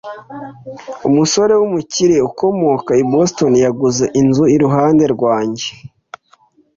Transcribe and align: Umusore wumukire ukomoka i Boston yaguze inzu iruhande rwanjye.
Umusore 1.07 1.53
wumukire 1.59 2.17
ukomoka 2.29 2.91
i 3.01 3.03
Boston 3.11 3.51
yaguze 3.65 4.03
inzu 4.21 4.43
iruhande 4.55 5.03
rwanjye. 5.13 5.67